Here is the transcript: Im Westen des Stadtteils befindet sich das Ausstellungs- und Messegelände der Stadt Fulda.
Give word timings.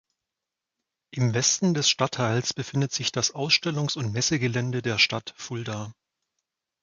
Im 1.11 1.35
Westen 1.35 1.75
des 1.75 1.87
Stadtteils 1.87 2.55
befindet 2.55 2.91
sich 2.91 3.11
das 3.11 3.35
Ausstellungs- 3.35 3.99
und 3.99 4.11
Messegelände 4.13 4.81
der 4.81 4.97
Stadt 4.97 5.31
Fulda. 5.37 5.93